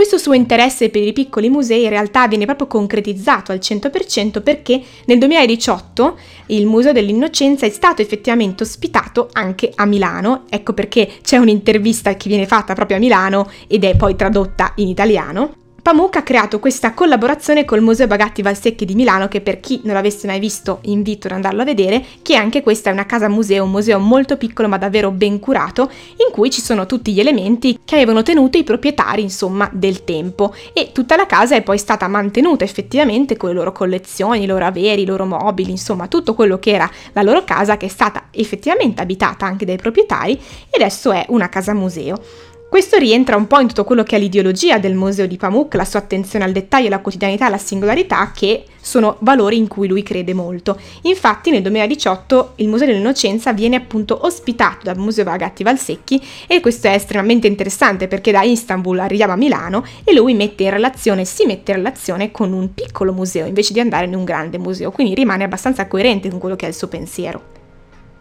Questo 0.01 0.17
suo 0.17 0.33
interesse 0.33 0.89
per 0.89 1.03
i 1.03 1.13
piccoli 1.13 1.47
musei 1.47 1.83
in 1.83 1.89
realtà 1.89 2.27
viene 2.27 2.45
proprio 2.45 2.65
concretizzato 2.65 3.51
al 3.51 3.59
100% 3.59 4.41
perché 4.41 4.81
nel 5.05 5.19
2018 5.19 6.17
il 6.47 6.65
Museo 6.65 6.91
dell'Innocenza 6.91 7.67
è 7.67 7.69
stato 7.69 8.01
effettivamente 8.01 8.63
ospitato 8.63 9.29
anche 9.31 9.71
a 9.75 9.85
Milano, 9.85 10.45
ecco 10.49 10.73
perché 10.73 11.07
c'è 11.21 11.37
un'intervista 11.37 12.15
che 12.15 12.29
viene 12.29 12.47
fatta 12.47 12.73
proprio 12.73 12.97
a 12.97 12.99
Milano 12.99 13.51
ed 13.67 13.83
è 13.83 13.95
poi 13.95 14.15
tradotta 14.15 14.71
in 14.77 14.87
italiano. 14.87 15.60
Pamuk 15.81 16.15
ha 16.15 16.21
creato 16.21 16.59
questa 16.59 16.93
collaborazione 16.93 17.65
col 17.65 17.81
Museo 17.81 18.05
Bagatti 18.05 18.43
Valsecchi 18.43 18.85
di 18.85 18.93
Milano 18.93 19.27
che 19.27 19.41
per 19.41 19.59
chi 19.59 19.81
non 19.83 19.95
l'avesse 19.95 20.27
mai 20.27 20.39
visto 20.39 20.77
invito 20.83 21.25
ad 21.25 21.33
andarlo 21.33 21.63
a 21.63 21.65
vedere, 21.65 22.05
che 22.21 22.35
anche 22.35 22.61
questa 22.61 22.91
è 22.91 22.93
una 22.93 23.07
casa 23.07 23.27
museo, 23.27 23.63
un 23.63 23.71
museo 23.71 23.97
molto 23.97 24.37
piccolo 24.37 24.67
ma 24.67 24.77
davvero 24.77 25.09
ben 25.09 25.39
curato, 25.39 25.89
in 26.17 26.31
cui 26.31 26.51
ci 26.51 26.61
sono 26.61 26.85
tutti 26.85 27.11
gli 27.11 27.19
elementi 27.19 27.79
che 27.83 27.95
avevano 27.95 28.21
tenuto 28.21 28.59
i 28.59 28.63
proprietari 28.63 29.23
insomma 29.23 29.67
del 29.73 30.03
tempo 30.03 30.53
e 30.73 30.91
tutta 30.91 31.15
la 31.15 31.25
casa 31.25 31.55
è 31.55 31.63
poi 31.63 31.79
stata 31.79 32.07
mantenuta 32.07 32.63
effettivamente 32.63 33.35
con 33.35 33.49
le 33.49 33.55
loro 33.55 33.71
collezioni, 33.71 34.43
i 34.43 34.45
loro 34.45 34.65
averi, 34.65 35.01
i 35.01 35.07
loro 35.07 35.25
mobili, 35.25 35.71
insomma 35.71 36.07
tutto 36.07 36.35
quello 36.35 36.59
che 36.59 36.73
era 36.73 36.87
la 37.13 37.23
loro 37.23 37.43
casa 37.43 37.77
che 37.77 37.87
è 37.87 37.89
stata 37.89 38.25
effettivamente 38.29 39.01
abitata 39.01 39.47
anche 39.47 39.65
dai 39.65 39.77
proprietari 39.77 40.33
e 40.33 40.75
adesso 40.75 41.11
è 41.11 41.25
una 41.29 41.49
casa 41.49 41.73
museo. 41.73 42.49
Questo 42.71 42.95
rientra 42.95 43.35
un 43.35 43.47
po' 43.47 43.59
in 43.59 43.67
tutto 43.67 43.83
quello 43.83 44.03
che 44.03 44.15
è 44.15 44.19
l'ideologia 44.19 44.79
del 44.79 44.95
museo 44.95 45.27
di 45.27 45.35
Pamuk, 45.35 45.73
la 45.73 45.83
sua 45.83 45.99
attenzione 45.99 46.45
al 46.45 46.53
dettaglio, 46.53 46.87
alla 46.87 46.99
quotidianità, 46.99 47.47
alla 47.47 47.57
singolarità, 47.57 48.31
che 48.33 48.63
sono 48.79 49.17
valori 49.19 49.57
in 49.57 49.67
cui 49.67 49.89
lui 49.89 50.03
crede 50.03 50.33
molto. 50.33 50.79
Infatti 51.01 51.51
nel 51.51 51.63
2018 51.63 52.53
il 52.55 52.69
Museo 52.69 52.87
dell'Innocenza 52.87 53.51
viene 53.51 53.75
appunto 53.75 54.25
ospitato 54.25 54.85
dal 54.85 54.97
Museo 54.97 55.25
Vagatti 55.25 55.63
Valsecchi 55.63 56.25
e 56.47 56.61
questo 56.61 56.87
è 56.87 56.93
estremamente 56.93 57.45
interessante 57.45 58.07
perché 58.07 58.31
da 58.31 58.41
Istanbul 58.41 58.99
arriviamo 58.99 59.33
a 59.33 59.35
Milano 59.35 59.83
e 60.05 60.13
lui 60.13 60.33
mette 60.33 60.63
in 60.63 60.69
relazione, 60.69 61.25
si 61.25 61.45
mette 61.45 61.71
in 61.71 61.77
relazione 61.77 62.31
con 62.31 62.53
un 62.53 62.73
piccolo 62.73 63.11
museo 63.11 63.47
invece 63.47 63.73
di 63.73 63.81
andare 63.81 64.05
in 64.05 64.15
un 64.15 64.23
grande 64.23 64.57
museo, 64.57 64.91
quindi 64.91 65.13
rimane 65.13 65.43
abbastanza 65.43 65.87
coerente 65.87 66.29
con 66.29 66.39
quello 66.39 66.55
che 66.55 66.67
è 66.67 66.69
il 66.69 66.75
suo 66.75 66.87
pensiero. 66.87 67.60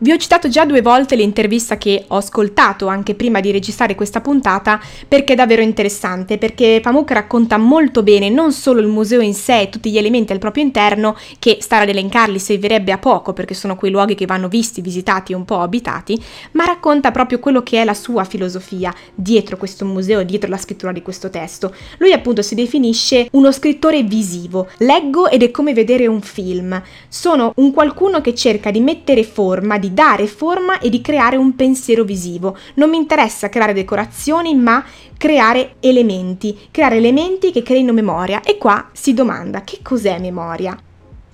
Vi 0.02 0.11
ho 0.11 0.16
citato 0.16 0.49
già 0.49 0.64
due 0.64 0.80
volte 0.80 1.14
l'intervista 1.14 1.76
che 1.76 2.07
ho 2.09 2.16
ascoltato 2.16 2.87
anche 2.87 3.14
prima 3.14 3.40
di 3.40 3.50
registrare 3.50 3.95
questa 3.95 4.23
puntata 4.23 4.80
perché 5.07 5.35
è 5.35 5.37
davvero 5.37 5.61
interessante, 5.61 6.38
perché 6.38 6.80
Pamuk 6.83 7.11
racconta 7.11 7.59
molto 7.59 8.02
bene 8.02 8.30
non 8.30 8.50
solo 8.52 8.80
il 8.80 8.87
museo 8.87 9.21
in 9.21 9.35
sé 9.35 9.61
e 9.61 9.69
tutti 9.69 9.90
gli 9.90 9.99
elementi 9.99 10.33
al 10.33 10.38
proprio 10.38 10.64
interno, 10.64 11.19
che 11.38 11.59
stare 11.61 11.83
ad 11.83 11.90
elencarli 11.90 12.38
servirebbe 12.38 12.92
a 12.92 12.97
poco 12.97 13.35
perché 13.35 13.52
sono 13.52 13.76
quei 13.76 13.90
luoghi 13.90 14.14
che 14.14 14.25
vanno 14.25 14.49
visti, 14.49 14.80
visitati 14.80 15.33
e 15.33 15.35
un 15.35 15.45
po' 15.45 15.61
abitati, 15.61 16.19
ma 16.52 16.64
racconta 16.64 17.11
proprio 17.11 17.38
quello 17.38 17.62
che 17.62 17.83
è 17.83 17.85
la 17.85 17.92
sua 17.92 18.25
filosofia 18.25 18.95
dietro 19.14 19.59
questo 19.59 19.85
museo, 19.85 20.23
dietro 20.23 20.49
la 20.49 20.57
scrittura 20.57 20.92
di 20.92 21.02
questo 21.02 21.28
testo. 21.28 21.75
Lui 21.99 22.14
appunto 22.14 22.40
si 22.40 22.54
definisce 22.54 23.28
uno 23.33 23.52
scrittore 23.52 24.02
visivo, 24.02 24.66
leggo 24.78 25.28
ed 25.28 25.42
è 25.42 25.50
come 25.50 25.75
vedere 25.75 26.07
un 26.07 26.23
film. 26.23 26.83
Sono 27.07 27.52
un 27.57 27.71
qualcuno 27.75 28.23
che 28.23 28.35
cerca 28.35 28.71
di 28.71 28.80
mettere 28.80 29.25
forma, 29.25 29.76
di 29.76 29.88
dare 29.90 30.26
forma 30.26 30.78
e 30.78 30.88
di 30.88 31.00
creare 31.00 31.37
un 31.37 31.54
pensiero 31.56 32.04
visivo. 32.04 32.56
Non 32.75 32.90
mi 32.90 32.97
interessa 32.97 33.49
creare 33.49 33.73
decorazioni, 33.73 34.54
ma 34.54 34.85
creare 35.16 35.75
elementi, 35.80 36.59
creare 36.70 36.97
elementi 36.97 37.52
che 37.52 37.62
creino 37.62 37.92
memoria. 37.92 38.40
E 38.42 38.56
qua 38.59 38.88
si 38.92 39.14
domanda 39.14 39.62
che 39.62 39.80
cos'è 39.82 40.18
memoria? 40.18 40.76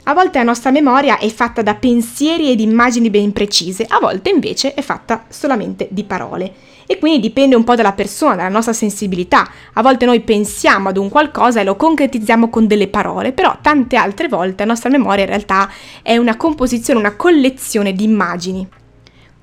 A 0.08 0.14
volte 0.14 0.38
la 0.38 0.44
nostra 0.44 0.70
memoria 0.70 1.18
è 1.18 1.28
fatta 1.28 1.62
da 1.62 1.74
pensieri 1.74 2.50
ed 2.50 2.60
immagini 2.60 3.10
ben 3.10 3.32
precise, 3.32 3.84
a 3.88 3.98
volte 3.98 4.30
invece 4.30 4.72
è 4.72 4.80
fatta 4.80 5.24
solamente 5.28 5.88
di 5.90 6.04
parole. 6.04 6.54
E 6.86 6.98
quindi 6.98 7.20
dipende 7.20 7.56
un 7.56 7.64
po' 7.64 7.74
dalla 7.74 7.92
persona, 7.92 8.36
dalla 8.36 8.48
nostra 8.48 8.72
sensibilità. 8.72 9.48
A 9.74 9.82
volte 9.82 10.06
noi 10.06 10.20
pensiamo 10.20 10.88
ad 10.88 10.96
un 10.96 11.08
qualcosa 11.08 11.60
e 11.60 11.64
lo 11.64 11.76
concretizziamo 11.76 12.48
con 12.48 12.66
delle 12.66 12.88
parole, 12.88 13.32
però 13.32 13.56
tante 13.60 13.96
altre 13.96 14.28
volte 14.28 14.64
la 14.64 14.70
nostra 14.70 14.90
memoria 14.90 15.24
in 15.24 15.30
realtà 15.30 15.68
è 16.02 16.16
una 16.16 16.36
composizione, 16.36 17.00
una 17.00 17.16
collezione 17.16 17.92
di 17.92 18.04
immagini. 18.04 18.68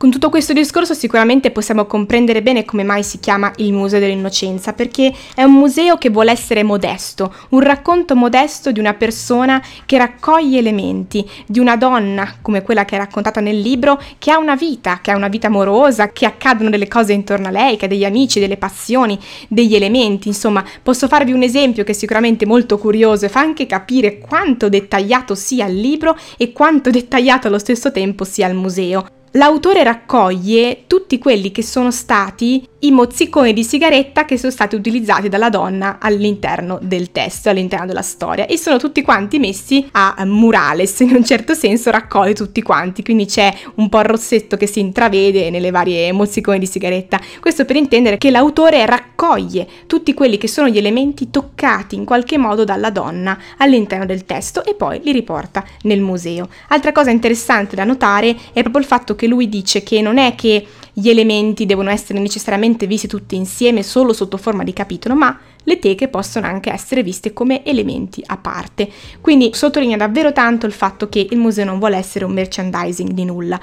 Con 0.03 0.11
tutto 0.11 0.29
questo 0.29 0.51
discorso 0.51 0.93
sicuramente 0.93 1.49
possiamo 1.49 1.85
comprendere 1.85 2.41
bene 2.41 2.65
come 2.65 2.83
mai 2.83 3.03
si 3.03 3.19
chiama 3.19 3.53
il 3.57 3.71
Museo 3.71 4.01
dell'Innocenza, 4.01 4.73
perché 4.73 5.13
è 5.33 5.43
un 5.43 5.53
museo 5.53 5.97
che 5.97 6.09
vuole 6.09 6.31
essere 6.31 6.61
modesto, 6.61 7.33
un 7.51 7.61
racconto 7.61 8.13
modesto 8.13 8.73
di 8.73 8.81
una 8.81 8.95
persona 8.95 9.63
che 9.85 9.97
raccoglie 9.97 10.59
elementi, 10.59 11.25
di 11.45 11.59
una 11.59 11.77
donna 11.77 12.35
come 12.41 12.63
quella 12.63 12.83
che 12.83 12.95
è 12.95 12.97
raccontata 12.97 13.39
nel 13.39 13.57
libro, 13.57 13.97
che 14.17 14.29
ha 14.29 14.39
una 14.39 14.55
vita, 14.55 14.99
che 15.01 15.11
ha 15.11 15.15
una 15.15 15.29
vita 15.29 15.47
amorosa, 15.47 16.09
che 16.09 16.25
accadono 16.25 16.69
delle 16.69 16.89
cose 16.89 17.13
intorno 17.13 17.47
a 17.47 17.51
lei, 17.51 17.77
che 17.77 17.85
ha 17.85 17.87
degli 17.87 18.03
amici, 18.03 18.41
delle 18.41 18.57
passioni, 18.57 19.17
degli 19.47 19.73
elementi, 19.73 20.27
insomma, 20.27 20.65
posso 20.83 21.07
farvi 21.07 21.31
un 21.31 21.43
esempio 21.43 21.85
che 21.85 21.93
è 21.93 21.95
sicuramente 21.95 22.45
molto 22.45 22.77
curioso 22.77 23.23
e 23.23 23.29
fa 23.29 23.39
anche 23.39 23.65
capire 23.65 24.17
quanto 24.17 24.67
dettagliato 24.67 25.33
sia 25.33 25.65
il 25.65 25.79
libro 25.79 26.17
e 26.35 26.51
quanto 26.51 26.89
dettagliato 26.89 27.47
allo 27.47 27.57
stesso 27.57 27.89
tempo 27.93 28.25
sia 28.25 28.49
il 28.49 28.55
museo. 28.55 29.21
L'autore 29.35 29.81
raccoglie 29.81 30.83
tutti 30.85 31.17
quelli 31.17 31.51
che 31.51 31.63
sono 31.63 31.89
stati 31.89 32.67
i 32.83 32.91
mozziconi 32.91 33.53
di 33.53 33.63
sigaretta 33.63 34.25
che 34.25 34.37
sono 34.37 34.51
stati 34.51 34.75
utilizzati 34.75 35.29
dalla 35.29 35.49
donna 35.49 35.97
all'interno 35.99 36.77
del 36.81 37.11
testo, 37.11 37.49
all'interno 37.49 37.87
della 37.87 38.01
storia 38.01 38.45
e 38.45 38.57
sono 38.57 38.77
tutti 38.77 39.01
quanti 39.01 39.39
messi 39.39 39.87
a 39.93 40.23
murales, 40.25 40.99
in 40.99 41.15
un 41.15 41.23
certo 41.23 41.55
senso 41.55 41.89
raccoglie 41.89 42.33
tutti 42.33 42.61
quanti, 42.61 43.01
quindi 43.01 43.25
c'è 43.25 43.51
un 43.75 43.89
po' 43.89 43.99
il 43.99 44.05
rossetto 44.05 44.57
che 44.57 44.67
si 44.67 44.81
intravede 44.81 45.49
nelle 45.49 45.71
varie 45.71 46.11
mozziconi 46.11 46.59
di 46.59 46.67
sigaretta. 46.67 47.19
Questo 47.39 47.65
per 47.65 47.77
intendere 47.77 48.17
che 48.17 48.29
l'autore 48.29 48.85
raccoglie 48.85 49.65
tutti 49.87 50.13
quelli 50.13 50.37
che 50.37 50.49
sono 50.49 50.67
gli 50.67 50.77
elementi 50.77 51.31
toccati 51.31 51.95
in 51.95 52.05
qualche 52.05 52.37
modo 52.37 52.65
dalla 52.65 52.91
donna 52.91 53.39
all'interno 53.57 54.05
del 54.05 54.25
testo 54.25 54.63
e 54.63 54.75
poi 54.75 54.99
li 55.03 55.11
riporta 55.11 55.63
nel 55.83 56.01
museo. 56.01 56.49
Altra 56.67 56.91
cosa 56.91 57.09
interessante 57.09 57.75
da 57.75 57.85
notare 57.85 58.35
è 58.51 58.61
proprio 58.61 58.81
il 58.81 58.87
fatto 58.87 59.15
che 59.15 59.22
lui 59.27 59.49
dice 59.49 59.83
che 59.83 60.01
non 60.01 60.17
è 60.17 60.35
che 60.35 60.65
gli 60.93 61.09
elementi 61.09 61.65
devono 61.65 61.89
essere 61.89 62.19
necessariamente 62.19 62.85
visti 62.85 63.07
tutti 63.07 63.35
insieme 63.35 63.81
solo 63.81 64.13
sotto 64.13 64.37
forma 64.37 64.63
di 64.63 64.73
capitolo, 64.73 65.15
ma 65.15 65.39
le 65.63 65.79
teche 65.79 66.07
possono 66.07 66.45
anche 66.45 66.71
essere 66.71 67.03
viste 67.03 67.33
come 67.33 67.65
elementi 67.65 68.21
a 68.25 68.37
parte. 68.37 68.89
Quindi 69.21 69.51
sottolinea 69.53 69.97
davvero 69.97 70.31
tanto 70.31 70.65
il 70.65 70.73
fatto 70.73 71.09
che 71.09 71.27
il 71.29 71.37
museo 71.37 71.65
non 71.65 71.79
vuole 71.79 71.97
essere 71.97 72.25
un 72.25 72.33
merchandising 72.33 73.11
di 73.11 73.25
nulla. 73.25 73.59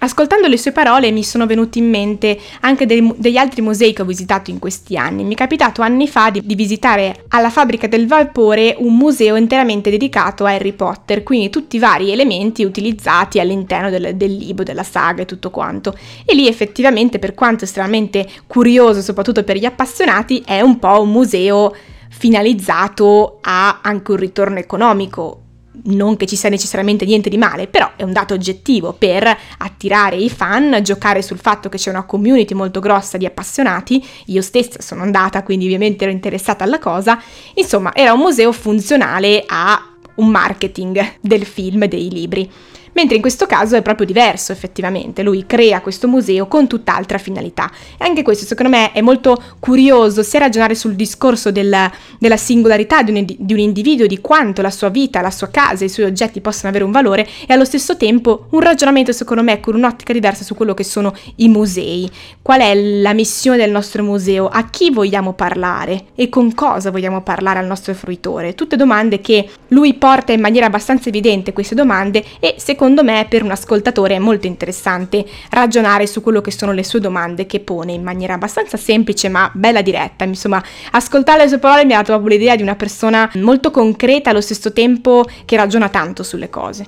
Ascoltando 0.00 0.46
le 0.46 0.58
sue 0.58 0.70
parole 0.70 1.10
mi 1.10 1.24
sono 1.24 1.46
venuti 1.46 1.78
in 1.78 1.88
mente 1.88 2.38
anche 2.60 2.86
dei, 2.86 3.12
degli 3.16 3.36
altri 3.36 3.62
musei 3.62 3.92
che 3.92 4.02
ho 4.02 4.04
visitato 4.04 4.50
in 4.50 4.58
questi 4.58 4.96
anni. 4.96 5.24
Mi 5.24 5.34
è 5.34 5.36
capitato 5.36 5.82
anni 5.82 6.06
fa 6.06 6.30
di, 6.30 6.40
di, 6.44 6.54
visitare 6.54 7.24
alla 7.28 7.50
fabbrica 7.50 7.88
del 7.88 8.06
vapore 8.06 8.76
un 8.78 8.96
museo 8.96 9.34
interamente 9.34 9.90
dedicato 9.90 10.44
a 10.44 10.52
Harry 10.52 10.72
Potter, 10.72 11.24
quindi 11.24 11.50
tutti 11.50 11.76
i 11.76 11.80
vari 11.80 12.12
elementi 12.12 12.64
utilizzati 12.64 13.40
all'interno 13.40 13.90
del, 13.90 14.14
del 14.14 14.36
libro, 14.36 14.62
della 14.62 14.84
saga 14.84 15.22
e 15.22 15.26
tutto 15.26 15.50
quanto. 15.50 15.96
E 16.24 16.34
lì 16.34 16.46
effettivamente, 16.46 17.18
per 17.18 17.34
quanto 17.34 17.64
estremamente 17.64 18.28
curioso, 18.46 19.00
soprattutto 19.00 19.42
per 19.42 19.56
gli 19.56 19.64
appassionati, 19.64 20.42
è 20.46 20.60
un 20.60 20.78
po' 20.78 21.00
un 21.00 21.10
museo 21.10 21.74
finalizzato 22.08 23.38
a 23.42 23.80
anche 23.82 24.10
un 24.12 24.16
ritorno 24.16 24.58
economico 24.58 25.42
non 25.84 26.16
che 26.16 26.26
ci 26.26 26.36
sia 26.36 26.48
necessariamente 26.48 27.04
niente 27.04 27.28
di 27.28 27.36
male, 27.36 27.66
però 27.66 27.90
è 27.96 28.02
un 28.02 28.12
dato 28.12 28.34
oggettivo 28.34 28.92
per 28.92 29.36
attirare 29.58 30.16
i 30.16 30.30
fan, 30.30 30.80
giocare 30.82 31.22
sul 31.22 31.38
fatto 31.38 31.68
che 31.68 31.78
c'è 31.78 31.90
una 31.90 32.04
community 32.04 32.54
molto 32.54 32.80
grossa 32.80 33.16
di 33.16 33.26
appassionati, 33.26 34.04
io 34.26 34.42
stessa 34.42 34.80
sono 34.80 35.02
andata, 35.02 35.42
quindi 35.42 35.64
ovviamente 35.64 36.04
ero 36.04 36.12
interessata 36.12 36.64
alla 36.64 36.78
cosa, 36.78 37.20
insomma 37.54 37.94
era 37.94 38.12
un 38.12 38.20
museo 38.20 38.52
funzionale 38.52 39.44
a 39.46 39.94
un 40.16 40.28
marketing 40.28 41.18
del 41.20 41.44
film 41.44 41.86
dei 41.86 42.10
libri 42.10 42.50
mentre 42.98 43.14
in 43.14 43.20
questo 43.20 43.46
caso 43.46 43.76
è 43.76 43.82
proprio 43.82 44.06
diverso 44.06 44.50
effettivamente, 44.50 45.22
lui 45.22 45.46
crea 45.46 45.80
questo 45.80 46.08
museo 46.08 46.48
con 46.48 46.66
tutt'altra 46.66 47.16
finalità. 47.16 47.70
E 47.96 48.04
anche 48.04 48.22
questo 48.22 48.44
secondo 48.44 48.76
me 48.76 48.90
è 48.90 49.00
molto 49.00 49.40
curioso 49.60 50.24
sia 50.24 50.40
ragionare 50.40 50.74
sul 50.74 50.96
discorso 50.96 51.52
della, 51.52 51.88
della 52.18 52.36
singolarità 52.36 53.04
di 53.04 53.12
un, 53.12 53.24
di 53.24 53.52
un, 53.52 53.60
individuo, 53.60 54.08
di 54.08 54.20
quanto 54.20 54.62
la 54.62 54.70
sua 54.70 54.88
vita, 54.88 55.20
la 55.20 55.30
sua 55.30 55.46
casa, 55.48 55.84
i 55.84 55.88
suoi 55.88 56.06
oggetti 56.06 56.40
possano 56.40 56.70
avere 56.70 56.82
un 56.82 56.90
valore 56.90 57.24
e 57.46 57.52
allo 57.52 57.64
stesso 57.64 57.96
tempo 57.96 58.46
un 58.50 58.58
ragionamento 58.58 59.12
secondo 59.12 59.44
me 59.44 59.60
con 59.60 59.76
un'ottica 59.76 60.12
diversa 60.12 60.42
su 60.42 60.56
quello 60.56 60.74
che 60.74 60.82
sono 60.82 61.14
i 61.36 61.48
musei. 61.48 62.10
Qual 62.42 62.60
è 62.60 62.74
la 62.74 63.12
missione 63.12 63.58
del 63.58 63.70
nostro 63.70 64.02
museo? 64.02 64.48
A 64.48 64.70
chi 64.70 64.90
vogliamo 64.90 65.34
parlare? 65.34 66.06
E 66.16 66.28
con 66.28 66.52
cosa 66.52 66.90
vogliamo 66.90 67.22
parlare 67.22 67.60
al 67.60 67.66
nostro 67.66 67.94
fruitore? 67.94 68.56
Tutte 68.56 68.74
domande 68.74 69.20
che 69.20 69.48
lui 69.68 69.94
porta 69.94 70.32
in 70.32 70.40
maniera 70.40 70.66
abbastanza 70.66 71.10
evidente 71.10 71.52
queste 71.52 71.76
domande 71.76 72.24
e 72.40 72.56
secondo 72.58 72.86
secondo 72.88 73.04
me 73.04 73.26
per 73.28 73.42
un 73.42 73.50
ascoltatore 73.50 74.14
è 74.14 74.18
molto 74.18 74.46
interessante 74.46 75.22
ragionare 75.50 76.06
su 76.06 76.22
quello 76.22 76.40
che 76.40 76.50
sono 76.50 76.72
le 76.72 76.82
sue 76.82 77.00
domande 77.00 77.44
che 77.44 77.60
pone 77.60 77.92
in 77.92 78.02
maniera 78.02 78.32
abbastanza 78.32 78.78
semplice 78.78 79.28
ma 79.28 79.50
bella 79.52 79.82
diretta. 79.82 80.24
Insomma, 80.24 80.62
ascoltare 80.92 81.42
le 81.42 81.48
sue 81.48 81.58
parole 81.58 81.84
mi 81.84 81.92
ha 81.92 81.98
dato 81.98 82.12
proprio 82.12 82.38
l'idea 82.38 82.56
di 82.56 82.62
una 82.62 82.76
persona 82.76 83.30
molto 83.34 83.70
concreta 83.70 84.30
allo 84.30 84.40
stesso 84.40 84.72
tempo 84.72 85.26
che 85.44 85.56
ragiona 85.56 85.90
tanto 85.90 86.22
sulle 86.22 86.48
cose. 86.48 86.86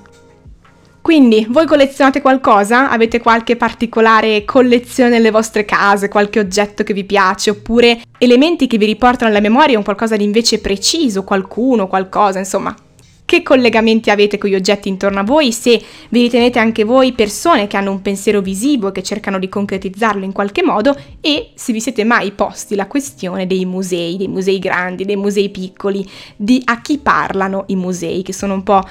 Quindi, 1.01 1.45
voi 1.49 1.67
collezionate 1.67 2.19
qualcosa? 2.19 2.89
Avete 2.89 3.19
qualche 3.19 3.55
particolare 3.55 4.43
collezione 4.43 5.11
nelle 5.11 5.29
vostre 5.29 5.65
case, 5.65 6.09
qualche 6.09 6.39
oggetto 6.39 6.83
che 6.83 6.93
vi 6.93 7.03
piace, 7.03 7.51
oppure 7.51 8.01
elementi 8.17 8.65
che 8.65 8.77
vi 8.77 8.85
riportano 8.85 9.29
alla 9.29 9.39
memoria 9.39 9.77
un 9.77 9.83
qualcosa 9.83 10.15
di 10.15 10.23
invece 10.23 10.59
preciso, 10.59 11.23
qualcuno, 11.23 11.87
qualcosa, 11.87 12.39
insomma, 12.39 12.75
che 13.25 13.43
collegamenti 13.43 14.09
avete 14.09 14.37
con 14.37 14.49
gli 14.49 14.55
oggetti 14.55 14.89
intorno 14.89 15.19
a 15.19 15.23
voi, 15.23 15.51
se 15.51 15.81
vi 16.09 16.21
ritenete 16.21 16.59
anche 16.59 16.83
voi 16.83 17.13
persone 17.13 17.67
che 17.67 17.77
hanno 17.77 17.91
un 17.91 18.01
pensiero 18.01 18.41
visivo 18.41 18.89
e 18.89 18.91
che 18.91 19.03
cercano 19.03 19.39
di 19.39 19.47
concretizzarlo 19.47 20.25
in 20.25 20.33
qualche 20.33 20.63
modo 20.63 20.95
e 21.21 21.51
se 21.55 21.71
vi 21.71 21.79
siete 21.79 22.03
mai 22.03 22.31
posti 22.31 22.75
la 22.75 22.87
questione 22.87 23.47
dei 23.47 23.65
musei, 23.65 24.17
dei 24.17 24.27
musei 24.27 24.59
grandi, 24.59 25.05
dei 25.05 25.15
musei 25.15 25.49
piccoli, 25.49 26.05
di 26.35 26.61
a 26.65 26.81
chi 26.81 26.97
parlano 26.97 27.63
i 27.67 27.75
musei, 27.75 28.21
che 28.21 28.33
sono 28.33 28.53
un 28.53 28.63
po' 28.63 28.83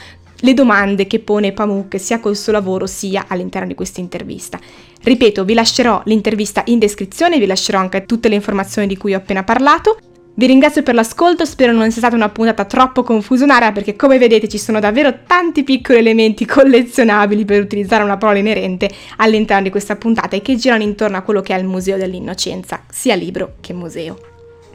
le 0.43 0.55
domande 0.55 1.07
che 1.07 1.19
pone 1.19 1.53
Pamuk 1.53 2.01
sia 2.01 2.19
col 2.19 2.37
suo 2.37 2.53
lavoro 2.53 2.87
sia 2.87 3.27
all'interno 3.29 3.69
di 3.69 3.75
questa 3.75 4.01
intervista. 4.01 4.59
Ripeto, 5.03 5.45
vi 5.45 5.55
lascerò 5.55 6.01
l'intervista 6.07 6.63
in 6.67 6.79
descrizione, 6.79 7.39
vi 7.39 7.47
lascerò 7.47 7.79
anche 7.79 8.07
tutte 8.07 8.29
le 8.29 8.37
informazioni 8.37 8.87
di 8.87 8.97
cui 8.97 9.15
ho 9.15 9.19
appena 9.19 9.45
parlato 9.45 9.99
Vi 10.33 10.47
ringrazio 10.47 10.83
per 10.83 10.95
l'ascolto, 10.95 11.45
spero 11.45 11.73
non 11.73 11.91
sia 11.91 12.01
stata 12.01 12.17
una 12.17 12.29
puntata 12.29 12.65
troppo 12.65 13.03
confusionaria 13.03 13.73
perché 13.73 13.97
come 13.97 14.17
vedete 14.17 14.49
ci 14.49 14.59
sono 14.59 14.81
davvero 14.81 15.19
tanti 15.27 15.65
piccoli 15.65 15.99
elementi 15.99 16.47
collezionabili 16.47 17.45
per 17.45 17.61
utilizzare 17.61 18.05
una 18.05 18.17
parola 18.17 18.39
inerente 18.39 18.89
all'interno 19.17 19.65
di 19.65 19.71
questa 19.71 19.97
puntata 19.97 20.37
e 20.37 20.41
che 20.41 20.57
girano 20.57 20.83
intorno 20.83 21.17
a 21.17 21.23
quello 21.23 21.41
che 21.41 21.55
è 21.55 21.59
il 21.59 21.67
Museo 21.67 21.97
dell'Innocenza, 21.97 22.83
sia 22.91 23.15
libro 23.17 23.55
che 23.61 23.75
museo. 23.75 24.19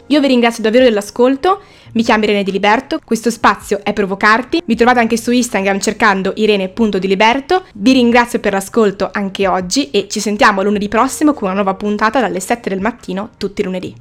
Io 0.08 0.20
vi 0.20 0.28
ringrazio 0.28 0.62
davvero 0.62 0.84
dell'ascolto, 0.84 1.62
mi 1.94 2.04
chiamo 2.04 2.26
Irene 2.26 2.44
Di 2.44 2.52
Liberto, 2.52 3.00
questo 3.04 3.32
spazio 3.32 3.80
è 3.84 3.92
Provocarti, 3.92 4.62
mi 4.66 4.76
trovate 4.76 5.00
anche 5.00 5.18
su 5.18 5.32
Instagram 5.32 5.80
cercando 5.80 6.34
irene.diliberto, 6.36 7.64
vi 7.74 7.94
ringrazio 7.94 8.40
per 8.40 8.54
l'ascolto 8.54 9.10
anche 9.12 9.48
oggi 9.48 9.90
e 9.90 10.08
ci 10.08 10.20
sentiamo 10.20 10.62
lunedì 10.62 10.90
prossimo 10.90 11.34
con 11.34 11.46
una 11.46 11.56
nuova 11.56 11.74
puntata 11.74 12.20
dalle 12.20 12.40
7 12.40 12.70
del 12.70 12.82
mattino 12.82 13.32
tutti 13.38 13.62
i 13.62 13.64
lunedì. 13.64 13.96